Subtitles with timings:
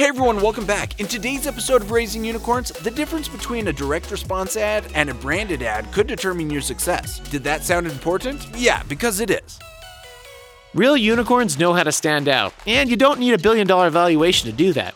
[0.00, 0.98] Hey everyone, welcome back.
[0.98, 5.14] In today's episode of Raising Unicorns, the difference between a direct response ad and a
[5.14, 7.18] branded ad could determine your success.
[7.18, 8.46] Did that sound important?
[8.56, 9.58] Yeah, because it is.
[10.72, 14.50] Real unicorns know how to stand out, and you don't need a billion dollar valuation
[14.50, 14.94] to do that.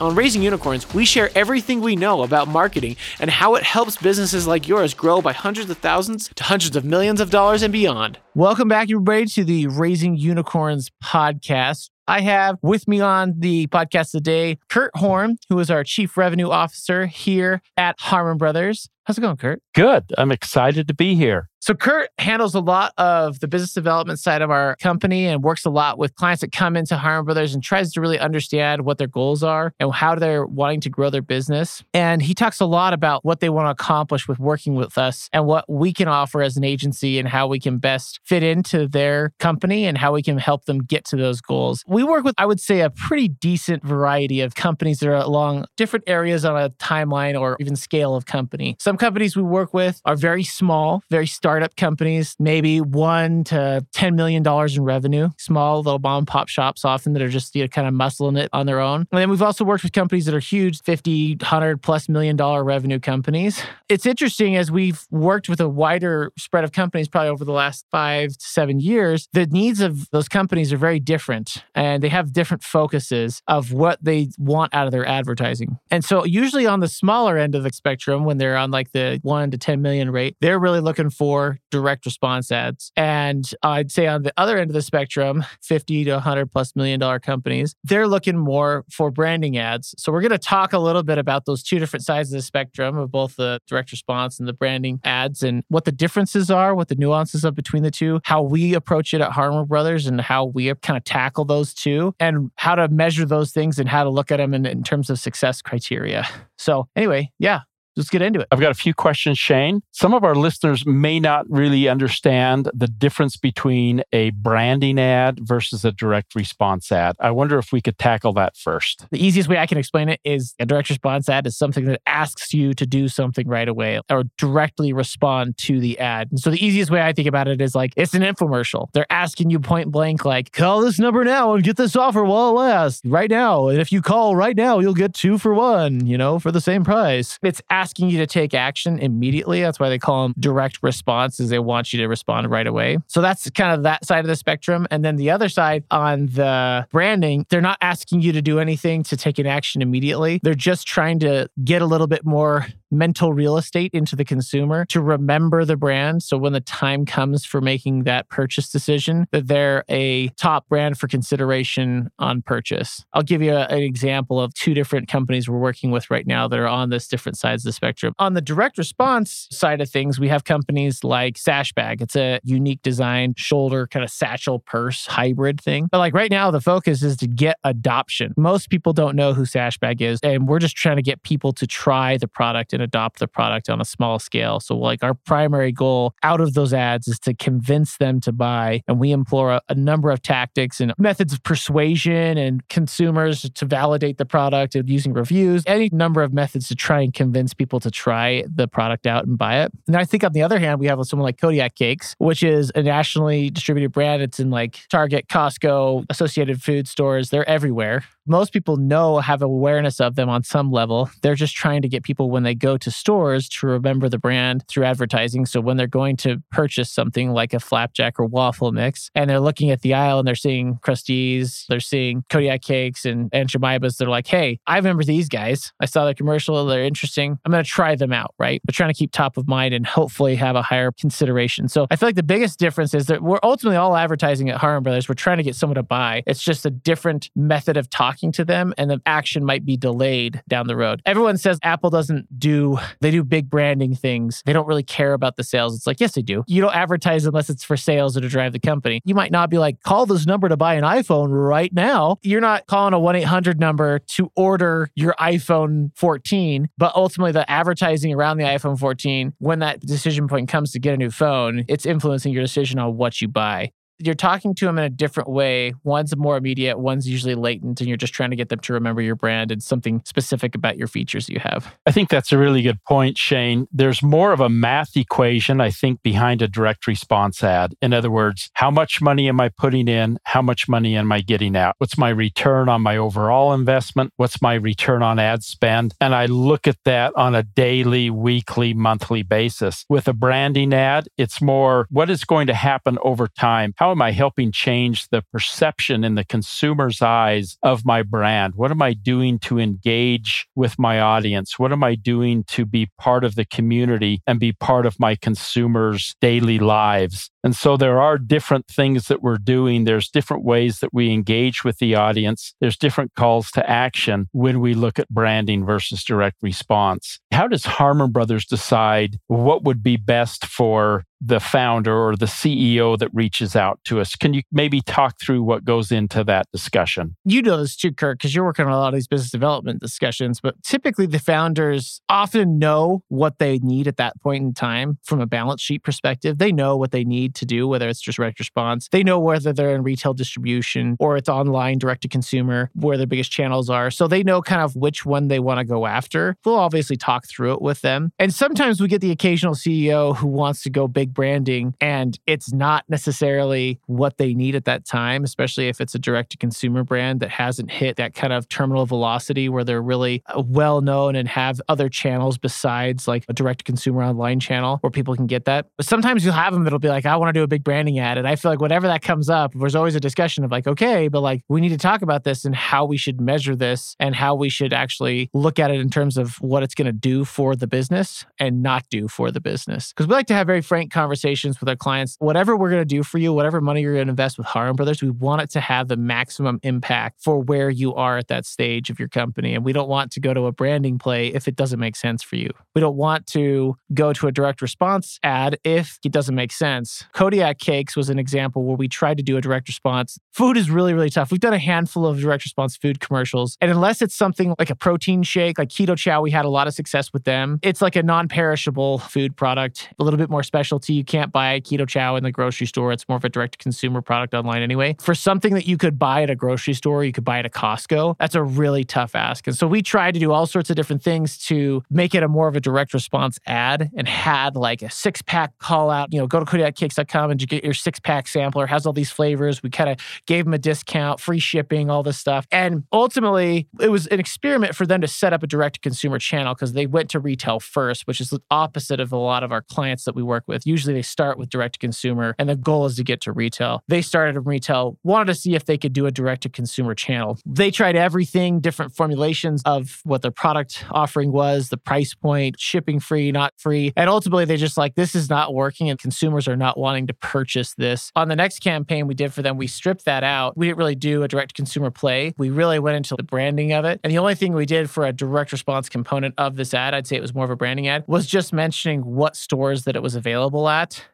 [0.00, 4.46] On Raising Unicorns, we share everything we know about marketing and how it helps businesses
[4.46, 8.20] like yours grow by hundreds of thousands to hundreds of millions of dollars and beyond.
[8.36, 11.90] Welcome back, everybody, to the Raising Unicorns podcast.
[12.08, 16.50] I have with me on the podcast today Kurt Horn, who is our Chief Revenue
[16.50, 18.88] Officer here at Harmon Brothers.
[19.04, 19.60] How's it going, Kurt?
[19.74, 20.04] Good.
[20.16, 21.48] I'm excited to be here.
[21.66, 25.64] So, Kurt handles a lot of the business development side of our company and works
[25.64, 28.98] a lot with clients that come into Harmon Brothers and tries to really understand what
[28.98, 31.82] their goals are and how they're wanting to grow their business.
[31.92, 35.28] And he talks a lot about what they want to accomplish with working with us
[35.32, 38.86] and what we can offer as an agency and how we can best fit into
[38.86, 41.82] their company and how we can help them get to those goals.
[41.88, 45.64] We work with, I would say, a pretty decent variety of companies that are along
[45.76, 48.76] different areas on a timeline or even scale of company.
[48.78, 54.14] Some companies we work with are very small, very startup companies, maybe one to $10
[54.14, 57.86] million in revenue, small little bomb pop shops often that are just you know, kind
[57.86, 59.06] of muscling it on their own.
[59.12, 62.64] And then we've also worked with companies that are huge, 50, 100 plus million dollar
[62.64, 63.62] revenue companies.
[63.88, 67.86] It's interesting as we've worked with a wider spread of companies probably over the last
[67.90, 72.32] five to seven years, the needs of those companies are very different and they have
[72.32, 75.78] different focuses of what they want out of their advertising.
[75.90, 79.20] And so usually on the smaller end of the spectrum, when they're on like the
[79.22, 82.92] one to 10 million rate, they're really looking for direct response ads.
[82.96, 87.00] And I'd say on the other end of the spectrum, 50 to 100 plus million
[87.00, 89.94] dollar companies, they're looking more for branding ads.
[89.98, 92.42] So we're going to talk a little bit about those two different sides of the
[92.42, 96.74] spectrum of both the direct response and the branding ads and what the differences are,
[96.74, 100.20] what the nuances of between the two, how we approach it at Harmon Brothers and
[100.20, 104.04] how we kind of tackle those two and how to measure those things and how
[104.04, 106.26] to look at them in, in terms of success criteria.
[106.58, 107.60] So anyway, yeah,
[107.96, 108.48] let's get into it.
[108.50, 109.80] I've got a few questions, Shane.
[109.92, 115.84] Some of our listeners may not really understand the difference between a branding ad versus
[115.84, 117.16] a direct response ad.
[117.20, 119.06] I wonder if we could tackle that first.
[119.10, 122.00] The easiest way I can explain it is a direct response ad is something that
[122.06, 126.28] asks you to do something right away or directly respond to the ad.
[126.30, 128.88] And so the easiest way I think about it is like it's an infomercial.
[128.92, 132.50] They're asking you point blank, like, call this number now and get this offer while
[132.50, 133.68] it lasts right now.
[133.68, 136.60] And if you call right now, you'll get two for one, you know, for the
[136.60, 137.38] same price.
[137.42, 139.60] It's asking you to take action immediately.
[139.60, 142.98] That's why they call them direct response, is they want you to respond right away.
[143.06, 144.86] So that's kind of that side of the spectrum.
[144.90, 149.02] And then the other side on the branding, they're not asking you to do anything
[149.04, 150.40] to take an action immediately.
[150.42, 154.84] They're just trying to get a little bit more mental real estate into the consumer
[154.84, 156.22] to remember the brand.
[156.22, 160.96] So when the time comes for making that purchase decision, that they're a top brand
[160.96, 163.04] for consideration on purchase.
[163.12, 166.46] I'll give you a, an example of two different companies we're working with right now
[166.46, 168.14] that are on this different sides of the spectrum.
[168.18, 172.00] On the direct response side of things, we have companies like Sashbag.
[172.00, 175.88] It's a unique design, shoulder kind of satchel purse hybrid thing.
[175.92, 178.34] But like right now, the focus is to get adoption.
[178.36, 181.66] Most people don't know who Sashbag is, and we're just trying to get people to
[181.66, 184.60] try the product and adopt the product on a small scale.
[184.60, 188.82] So, like, our primary goal out of those ads is to convince them to buy.
[188.88, 193.64] And we employ a, a number of tactics and methods of persuasion and consumers to
[193.64, 197.65] validate the product and using reviews, any number of methods to try and convince people
[197.80, 199.72] to try the product out and buy it.
[199.86, 202.72] And I think on the other hand, we have someone like Kodiak Cakes, which is
[202.74, 204.22] a nationally distributed brand.
[204.22, 207.30] It's in like Target, Costco, Associated Food stores.
[207.30, 208.04] They're everywhere.
[208.28, 211.08] Most people know, have awareness of them on some level.
[211.22, 214.64] They're just trying to get people when they go to stores to remember the brand
[214.66, 215.46] through advertising.
[215.46, 219.38] So when they're going to purchase something like a flapjack or waffle mix and they're
[219.38, 223.96] looking at the aisle and they're seeing Krusteaz, they're seeing Kodiak Cakes and, and Jemima's,
[223.96, 225.72] they're like, hey, I remember these guys.
[225.78, 226.66] I saw their commercial.
[226.66, 227.38] They're interesting.
[227.44, 228.60] I'm going to try them out, right?
[228.64, 231.68] But trying to keep top of mind and hopefully have a higher consideration.
[231.68, 234.82] So I feel like the biggest difference is that we're ultimately all advertising at Harmon
[234.82, 235.08] Brothers.
[235.08, 236.22] We're trying to get someone to buy.
[236.26, 240.42] It's just a different method of talking to them and the action might be delayed
[240.48, 241.02] down the road.
[241.06, 244.42] Everyone says Apple doesn't do, they do big branding things.
[244.44, 245.74] They don't really care about the sales.
[245.74, 246.44] It's like, yes, they do.
[246.46, 249.00] You don't advertise unless it's for sales or to drive the company.
[249.04, 252.18] You might not be like, call this number to buy an iPhone right now.
[252.22, 257.45] You're not calling a 1 800 number to order your iPhone 14, but ultimately the
[257.48, 261.64] advertising around the iPhone 14, when that decision point comes to get a new phone,
[261.68, 263.72] it's influencing your decision on what you buy.
[263.98, 265.74] You're talking to them in a different way.
[265.84, 269.00] One's more immediate, one's usually latent, and you're just trying to get them to remember
[269.00, 271.74] your brand and something specific about your features you have.
[271.86, 273.66] I think that's a really good point, Shane.
[273.72, 277.74] There's more of a math equation, I think, behind a direct response ad.
[277.80, 280.18] In other words, how much money am I putting in?
[280.24, 281.74] How much money am I getting out?
[281.78, 284.12] What's my return on my overall investment?
[284.16, 285.94] What's my return on ad spend?
[286.00, 289.84] And I look at that on a daily, weekly, monthly basis.
[289.88, 293.74] With a branding ad, it's more what is going to happen over time?
[293.76, 298.54] How am I helping change the perception in the consumer's eyes of my brand?
[298.54, 301.58] What am I doing to engage with my audience?
[301.58, 305.16] What am I doing to be part of the community and be part of my
[305.16, 307.30] consumers' daily lives?
[307.46, 309.84] And so there are different things that we're doing.
[309.84, 312.54] There's different ways that we engage with the audience.
[312.60, 317.20] There's different calls to action when we look at branding versus direct response.
[317.30, 322.98] How does Harmon Brothers decide what would be best for the founder or the CEO
[322.98, 324.14] that reaches out to us.
[324.14, 327.16] Can you maybe talk through what goes into that discussion?
[327.24, 329.80] You know this too, Kurt, because you're working on a lot of these business development
[329.80, 334.98] discussions, but typically the founders often know what they need at that point in time
[335.02, 336.38] from a balance sheet perspective.
[336.38, 338.88] They know what they need to do, whether it's just direct response.
[338.90, 343.06] They know whether they're in retail distribution or it's online direct to consumer, where their
[343.06, 343.90] biggest channels are.
[343.90, 346.36] So they know kind of which one they want to go after.
[346.44, 348.12] We'll obviously talk through it with them.
[348.18, 352.52] And sometimes we get the occasional CEO who wants to go big branding and it's
[352.52, 356.84] not necessarily what they need at that time, especially if it's a direct to consumer
[356.84, 361.16] brand that hasn't hit that kind of terminal velocity where they're really uh, well known
[361.16, 365.26] and have other channels besides like a direct to consumer online channel where people can
[365.26, 365.66] get that.
[365.76, 367.98] But sometimes you'll have them that'll be like, I want to do a big branding
[367.98, 368.18] ad.
[368.18, 371.08] And I feel like whenever that comes up, there's always a discussion of like, okay,
[371.08, 374.14] but like we need to talk about this and how we should measure this and
[374.14, 377.24] how we should actually look at it in terms of what it's going to do
[377.24, 379.92] for the business and not do for the business.
[379.92, 382.16] Because we like to have very frank conversations with our clients.
[382.20, 384.76] Whatever we're going to do for you, whatever money you're going to invest with Harmon
[384.76, 388.46] Brothers, we want it to have the maximum impact for where you are at that
[388.46, 389.54] stage of your company.
[389.54, 392.22] And we don't want to go to a branding play if it doesn't make sense
[392.22, 392.48] for you.
[392.74, 397.04] We don't want to go to a direct response ad if it doesn't make sense.
[397.12, 400.18] Kodiak Cakes was an example where we tried to do a direct response.
[400.32, 401.30] Food is really, really tough.
[401.30, 403.58] We've done a handful of direct response food commercials.
[403.60, 406.66] And unless it's something like a protein shake, like Keto Chow, we had a lot
[406.66, 407.58] of success with them.
[407.60, 411.60] It's like a non perishable food product, a little bit more specialty you can't buy
[411.60, 412.92] keto chow in the grocery store.
[412.92, 414.96] It's more of a direct consumer product online anyway.
[415.00, 417.50] For something that you could buy at a grocery store, you could buy at a
[417.50, 419.46] Costco, that's a really tough ask.
[419.46, 422.28] And so we tried to do all sorts of different things to make it a
[422.28, 426.18] more of a direct response ad and had like a six pack call out, you
[426.18, 429.62] know, go to KodiakCakes.com and you get your six pack sampler, has all these flavors.
[429.62, 432.46] We kind of gave them a discount, free shipping, all this stuff.
[432.50, 436.54] And ultimately, it was an experiment for them to set up a direct consumer channel
[436.54, 439.62] because they went to retail first, which is the opposite of a lot of our
[439.62, 440.66] clients that we work with.
[440.76, 443.82] Usually they start with direct to consumer and the goal is to get to retail.
[443.88, 446.94] They started in retail, wanted to see if they could do a direct to consumer
[446.94, 447.38] channel.
[447.46, 453.00] They tried everything, different formulations of what their product offering was, the price point, shipping
[453.00, 453.94] free, not free.
[453.96, 457.14] And ultimately, they just like, this is not working and consumers are not wanting to
[457.14, 458.12] purchase this.
[458.14, 460.58] On the next campaign we did for them, we stripped that out.
[460.58, 462.34] We didn't really do a direct to consumer play.
[462.36, 463.98] We really went into the branding of it.
[464.04, 467.06] And the only thing we did for a direct response component of this ad, I'd
[467.06, 470.02] say it was more of a branding ad, was just mentioning what stores that it
[470.02, 470.65] was available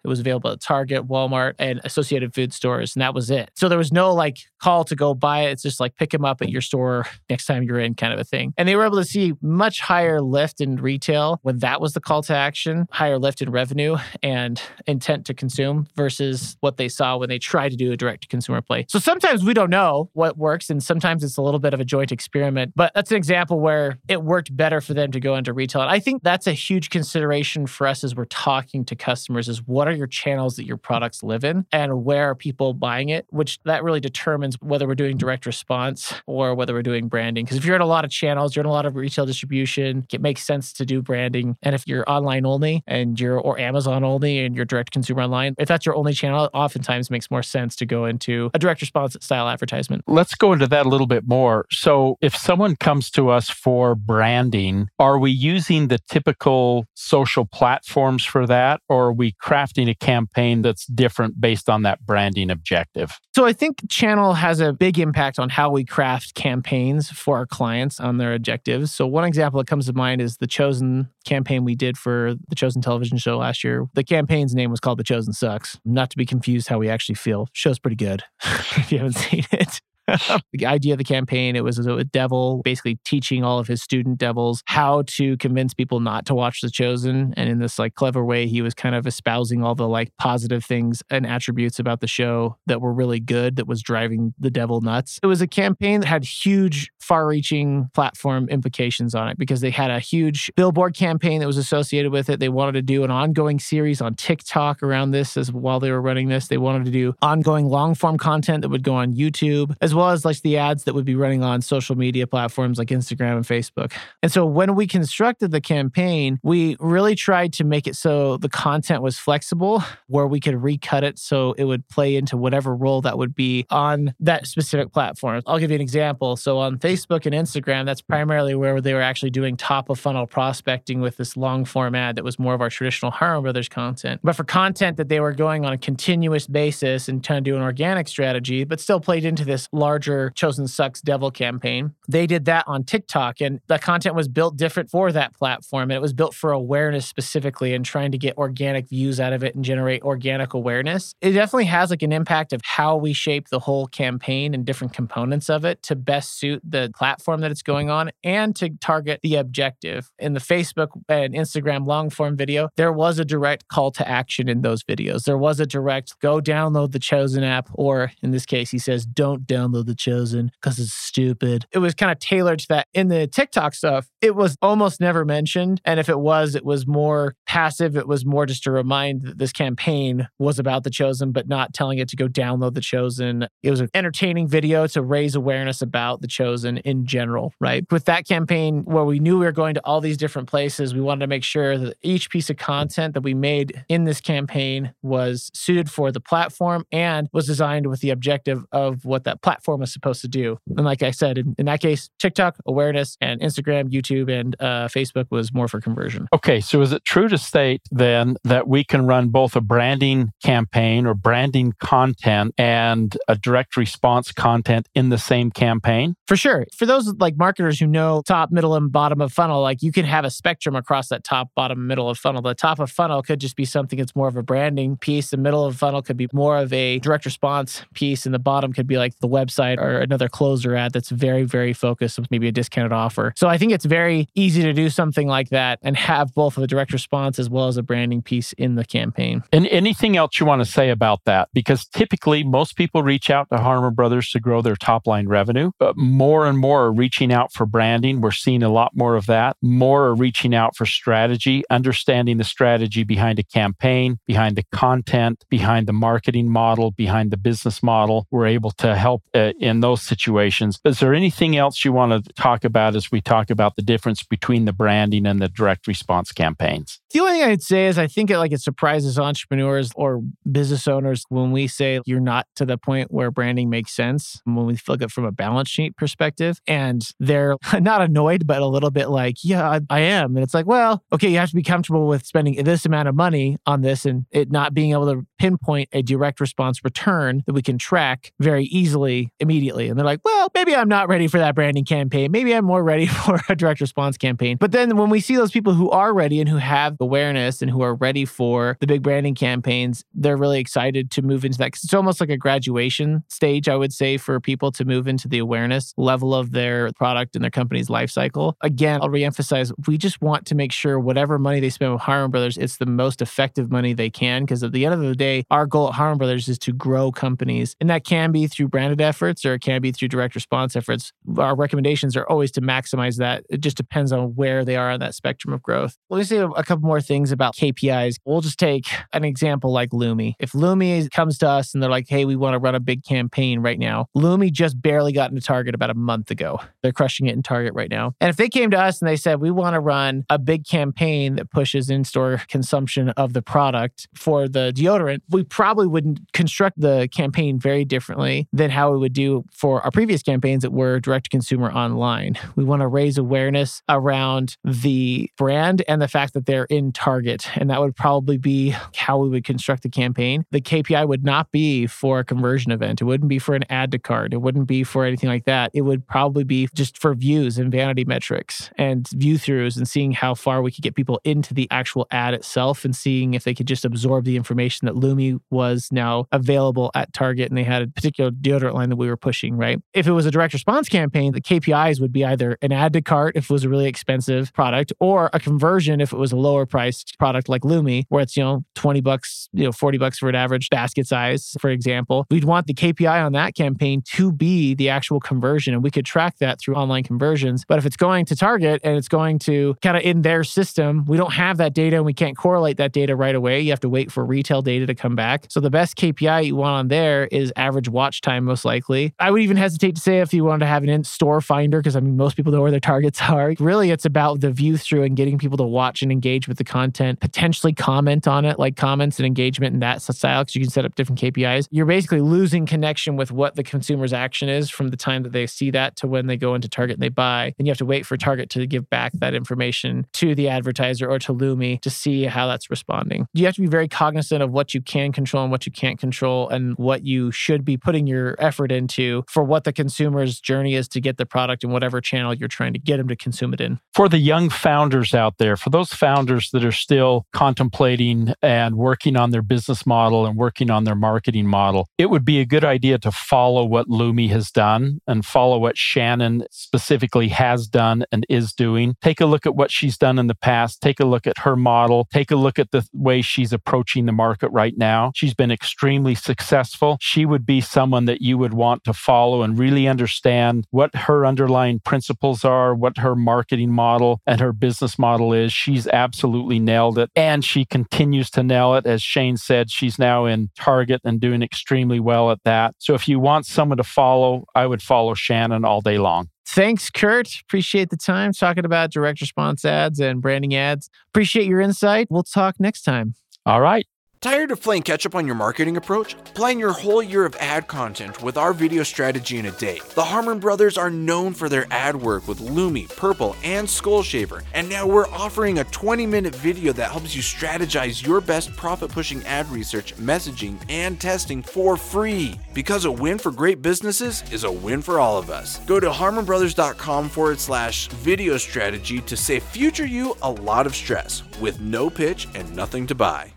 [0.05, 2.95] It was available at Target, Walmart, and associated food stores.
[2.95, 3.51] And that was it.
[3.55, 5.53] So there was no like call to go buy it.
[5.53, 8.19] It's just like pick them up at your store next time you're in kind of
[8.19, 8.55] a thing.
[8.57, 12.01] And they were able to see much higher lift in retail when that was the
[12.01, 17.17] call to action, higher lift in revenue and intent to consume versus what they saw
[17.17, 18.87] when they tried to do a direct to consumer play.
[18.89, 21.85] So sometimes we don't know what works and sometimes it's a little bit of a
[21.85, 25.53] joint experiment, but that's an example where it worked better for them to go into
[25.53, 25.83] retail.
[25.83, 29.67] And I think that's a huge consideration for us as we're talking to customers is
[29.67, 33.27] what are your channels that your products live in and where are people buying it,
[33.31, 37.45] which that really determines whether we're doing direct response or whether we're doing branding.
[37.45, 40.07] Because if you're in a lot of channels, you're in a lot of retail distribution,
[40.13, 41.57] it makes sense to do branding.
[41.63, 45.55] And if you're online only and you're or Amazon only and you're direct consumer online,
[45.59, 49.17] if that's your only channel, oftentimes makes more sense to go into a direct response
[49.21, 50.03] style advertisement.
[50.07, 51.67] Let's go into that a little bit more.
[51.71, 58.25] So, if someone comes to us for branding, are we using the typical social platforms
[58.25, 63.19] for that, or are we crafting a campaign that's different based on that branding objective?
[63.35, 67.47] So, I think channel has a big impact on how we craft campaigns for our
[67.47, 68.93] clients on their objectives.
[68.93, 72.55] So, one example that comes to mind is the Chosen campaign we did for the
[72.55, 73.87] Chosen television show last year.
[73.95, 75.79] The campaign's name was called The Chosen Sucks.
[75.85, 77.49] Not to be confused how we actually feel.
[77.53, 79.81] Show's pretty good if you haven't seen it.
[80.53, 84.19] the idea of the campaign, it was a devil basically teaching all of his student
[84.19, 87.35] devils how to convince people not to watch The Chosen.
[87.37, 90.65] And in this like clever way, he was kind of espousing all the like positive
[90.65, 94.81] things and attributes about the show that were really good that was driving the devil
[94.81, 95.19] nuts.
[95.23, 99.71] It was a campaign that had huge far reaching platform implications on it because they
[99.71, 102.41] had a huge billboard campaign that was associated with it.
[102.41, 106.01] They wanted to do an ongoing series on TikTok around this as while they were
[106.01, 106.49] running this.
[106.49, 110.11] They wanted to do ongoing long form content that would go on YouTube, as well
[110.11, 113.45] as like the ads that would be running on social media platforms like Instagram and
[113.45, 113.93] Facebook.
[114.23, 118.49] And so when we constructed the campaign, we really tried to make it so the
[118.49, 123.01] content was flexible, where we could recut it so it would play into whatever role
[123.03, 125.43] that would be on that specific platform.
[125.47, 126.37] I'll give you an example.
[126.37, 130.27] So on Facebook and Instagram, that's primarily where they were actually doing top of funnel
[130.27, 134.21] prospecting with this long form ad that was more of our traditional Harmon Brothers content.
[134.23, 137.57] But for content that they were going on a continuous basis and trying to do
[137.57, 142.45] an organic strategy, but still played into this larger Chosen Sucks Devil campaign, they did
[142.45, 143.41] that on TikTok.
[143.41, 145.91] And the content was built different for that platform.
[145.91, 149.43] And it was built for awareness specifically and trying to get organic views out of
[149.43, 151.15] it and generate organic awareness.
[151.21, 154.93] It definitely has like an impact of how we shape the whole campaign and different
[154.93, 159.19] components of it to best suit the platform that it's going on and to target
[159.23, 160.13] the objective.
[160.21, 164.49] In the Facebook and Instagram long form video, there was a direct call to action
[164.49, 165.25] in those videos.
[165.25, 169.05] There was a direct go download the Chosen app, or in this case, he says,
[169.05, 171.67] don't download the Chosen because it's stupid.
[171.73, 172.89] It was kind of tailored to that.
[172.93, 175.81] In the TikTok stuff, it was almost never mentioned.
[175.85, 177.97] And if it was, it was more passive.
[177.97, 181.73] It was more just to remind that this campaign was about the Chosen, but not
[181.73, 183.47] telling it to go download the Chosen.
[183.63, 187.85] It was an entertaining video to raise awareness about the Chosen in general, right?
[187.91, 191.01] With that campaign, where we knew we were going to all these different places, we
[191.01, 194.93] wanted to make sure that each piece of content that we made in this campaign
[195.03, 199.62] was suited for the platform and was designed with the objective of what that platform
[199.67, 200.59] was supposed to do.
[200.77, 204.89] And like I said, in, in that case, TikTok awareness and Instagram, YouTube, and uh,
[204.89, 206.29] Facebook was more for conversion.
[206.33, 210.33] Okay, so is it true to state then that we can run both a branding
[210.43, 216.15] campaign or branding content and a direct response content in the same campaign?
[216.27, 216.67] For sure.
[216.77, 220.05] For those like marketers who know top, middle, and bottom of funnel, like you can
[220.05, 222.43] have a spectrum across that top, bottom, middle of funnel.
[222.43, 225.31] The top of funnel could just be something that's more of a branding piece.
[225.31, 228.73] The middle of funnel could be more of a direct response piece, and the bottom
[228.73, 232.49] could be like the website or another closer ad that's very, very focused with maybe
[232.49, 233.33] a discounted offer.
[233.37, 236.63] So I think it's very easy to do something like that and have both of
[236.63, 239.43] a direct response as well as a branding piece in the campaign.
[239.53, 241.49] And anything else you want to say about that?
[241.53, 245.73] Because typically most people reach out to Harmon Brothers to grow their top line revenue,
[245.79, 248.21] but more and more are reaching out for branding.
[248.21, 249.57] We're seeing a lot more of that.
[249.63, 255.45] More are reaching out for strategy, understanding the strategy behind a campaign, behind the content,
[255.49, 258.27] behind the marketing model, behind the business model.
[258.31, 260.79] We're able to help uh, in those situations.
[260.85, 264.23] Is there anything else you want to talk about as we talk about the difference
[264.23, 267.01] between the branding and the direct response campaigns?
[267.13, 270.89] The only thing I'd say is I think it like it surprises entrepreneurs or business
[270.89, 274.79] owners when we say you're not to the point where branding makes sense when we
[274.89, 276.61] look at from a balance sheet perspective.
[276.67, 280.37] And they're not annoyed, but a little bit like, yeah, I, I am.
[280.37, 283.15] And it's like, well, okay, you have to be comfortable with spending this amount of
[283.15, 287.53] money on this and it not being able to pinpoint a direct response return that
[287.53, 289.89] we can track very easily immediately.
[289.89, 292.31] And they're like, well, maybe I'm not ready for that branding campaign.
[292.31, 294.57] Maybe I'm more ready for a direct response campaign.
[294.57, 297.71] But then when we see those people who are ready and who have awareness and
[297.71, 301.69] who are ready for the big branding campaigns, they're really excited to move into that.
[301.69, 305.39] It's almost like a graduation stage, I would say, for people to move into the
[305.39, 308.57] awareness level of their product and their company's life cycle.
[308.61, 312.31] Again, I'll reemphasize we just want to make sure whatever money they spend with Harmon
[312.31, 314.45] Brothers, it's the most effective money they can.
[314.45, 317.11] Because at the end of the day, our goal at Harmon Brothers is to grow
[317.11, 317.75] companies.
[317.81, 321.13] And that can be through branded efforts or it can be through direct response efforts.
[321.39, 323.45] Our recommendations are always to maximize that.
[323.49, 325.97] It just depends on where they are on that spectrum of growth.
[326.11, 328.17] Let me say a couple more things about KPIs.
[328.25, 330.35] We'll just take an example like Lumi.
[330.39, 333.05] If Lumi comes to us and they're like, hey, we want to run a big
[333.05, 336.61] campaign right now, Lumi just barely got into Target about a month ago.
[336.83, 338.15] They're crushing it in Target right now.
[338.21, 340.67] And if they came to us and they said, we want to run a big
[340.67, 346.21] campaign that pushes in store consumption of the product for the deodorant, we probably wouldn't
[346.33, 350.73] construct the campaign very differently than how we would do for our previous campaigns that
[350.73, 352.39] were direct to consumer online.
[352.55, 357.49] We want to raise awareness around the brand and the fact that they're in Target.
[357.57, 360.45] And that would probably be how we would construct the campaign.
[360.51, 363.91] The KPI would not be for a conversion event, it wouldn't be for an add
[363.93, 365.71] to cart, it wouldn't be for anything like that.
[365.75, 370.13] It would probably be just for views and vanity metrics and view throughs and seeing
[370.13, 373.55] how far we could get people into the actual ad itself and seeing if they
[373.55, 377.83] could just absorb the information that Lumi was now available at Target and they had
[377.83, 379.81] a particular deodorant line that we were pushing, right?
[379.95, 383.03] If it was a direct response campaign, the KPIs would be either an add to
[383.03, 386.37] cart if it was a really expensive product or a conversion if it was a
[386.37, 390.19] lower priced product like Lumi, where it's, you know, 20 bucks, you know, 40 bucks
[390.19, 392.27] for an average basket size, for example.
[392.31, 395.75] We'd want the KPI on that campaign to be the actual conversion.
[395.75, 397.65] And we could track that through online conversions.
[397.67, 401.05] But if it's going to Target and it's going to kind of in their system,
[401.07, 403.61] we don't have that data and we can't correlate that data right away.
[403.61, 405.47] You have to wait for retail data to come back.
[405.49, 409.15] So the best KPI you want on there is average watch time, most likely.
[409.19, 411.79] I would even hesitate to say if you wanted to have an in store finder,
[411.79, 413.55] because I mean, most people know where their targets are.
[413.59, 416.65] Really, it's about the view through and getting people to watch and engage with the
[416.65, 420.71] content, potentially comment on it, like comments and engagement in that style, because you can
[420.71, 421.69] set up different KPIs.
[421.71, 425.47] You're basically losing connection with what the consumer's action is from the time that they
[425.47, 427.55] see that to when they go into Target and they buy.
[427.59, 431.09] And you have to wait for Target to give back that information to the advertiser
[431.09, 433.27] or to Lumi to see how that's responding.
[433.33, 435.99] You have to be very cognizant of what you can control and what you can't
[435.99, 440.75] control and what you should be putting your effort into for what the consumer's journey
[440.75, 443.55] is to get the product in whatever channel you're trying to get them to consume
[443.55, 443.81] it in.
[443.95, 449.17] For the young founders out there, for those founders that are still contemplating and working
[449.17, 452.65] on their business model and working on their marketing model, it would be a good
[452.65, 458.27] idea to follow what Lumi has done and follow what Shannon specifically has done and
[458.29, 458.95] is doing.
[459.03, 460.81] Take a look at what she's done in the past.
[460.81, 462.09] Take a look at her model.
[462.13, 465.13] Take a look at the way she's approaching the market right now.
[465.15, 466.99] She's been extremely successful.
[467.01, 471.27] She would be someone that you would want to follow and really understand what her
[471.27, 475.53] underlying principles are, what her marketing model and her business model is.
[475.53, 477.11] She's absolutely nailed it.
[477.17, 478.87] And she continues to nail it.
[478.87, 482.75] As Shane said, she's now in Target and doing extremely well at that.
[482.79, 486.29] So if you want someone to follow, I would follow Shannon all day long.
[486.47, 487.41] Thanks, Kurt.
[487.43, 490.91] Appreciate the time talking about direct response ads and branding ads.
[491.13, 492.09] Appreciate your insight.
[492.11, 493.15] We'll talk next time.
[493.45, 493.87] All right.
[494.23, 496.15] Tired of playing catch up on your marketing approach?
[496.33, 499.81] Plan your whole year of ad content with our video strategy in a day.
[499.97, 504.69] The Harmon brothers are known for their ad work with Lumi, Purple, and Skullshaver, and
[504.69, 509.25] now we're offering a 20 minute video that helps you strategize your best profit pushing
[509.25, 512.39] ad research, messaging, and testing for free.
[512.55, 515.59] Because a win for great businesses is a win for all of us.
[515.67, 521.25] Go to harmonbrothers.com forward slash video strategy to save future you a lot of stress
[521.41, 523.33] with no pitch and nothing to buy.